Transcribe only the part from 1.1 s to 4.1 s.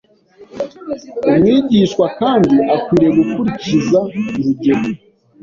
Umwigishwa kandi akwiriye gukurikiza